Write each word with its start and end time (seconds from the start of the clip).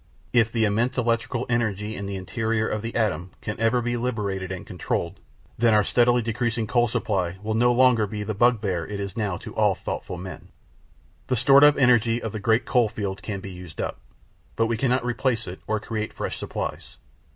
If 0.33 0.51
the 0.51 0.65
immense 0.65 0.97
electrical 0.97 1.45
energy 1.47 1.95
in 1.95 2.07
the 2.07 2.15
interior 2.15 2.67
of 2.67 2.81
the 2.81 2.95
atom 2.95 3.33
can 3.39 3.59
ever 3.59 3.83
be 3.83 3.97
liberated 3.97 4.51
and 4.51 4.65
controlled, 4.65 5.19
then 5.59 5.75
our 5.75 5.83
steadily 5.83 6.23
decreasing 6.23 6.65
coal 6.65 6.87
supply 6.87 7.37
will 7.43 7.53
no 7.53 7.71
longer 7.71 8.07
be 8.07 8.23
the 8.23 8.33
bugbear 8.33 8.83
it 8.87 9.15
now 9.15 9.35
is 9.35 9.41
to 9.41 9.53
all 9.53 9.75
thoughtful 9.75 10.17
men. 10.17 10.47
The 11.27 11.35
stored 11.35 11.63
up 11.63 11.77
energy 11.77 12.19
of 12.19 12.31
the 12.31 12.39
great 12.39 12.65
coal 12.65 12.89
fields 12.89 13.21
can 13.21 13.41
be 13.41 13.51
used 13.51 13.79
up, 13.79 13.99
but 14.55 14.65
we 14.65 14.75
cannot 14.75 15.05
replace 15.05 15.45
it 15.45 15.61
or 15.67 15.79
create 15.79 16.13
fresh 16.13 16.39
supplies. 16.39 16.97